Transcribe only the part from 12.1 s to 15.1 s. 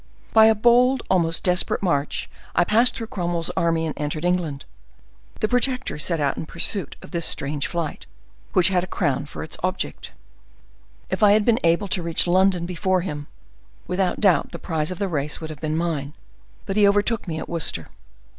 London before him, without doubt the prize of the